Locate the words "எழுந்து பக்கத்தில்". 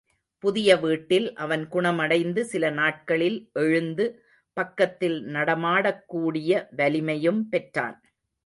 3.53-5.19